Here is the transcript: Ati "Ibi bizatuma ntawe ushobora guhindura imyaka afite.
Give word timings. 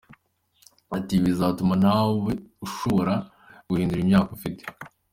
Ati 0.97 1.11
"Ibi 1.17 1.25
bizatuma 1.27 1.73
ntawe 1.81 2.31
ushobora 2.65 3.13
guhindura 3.67 4.01
imyaka 4.03 4.31
afite. 4.37 4.63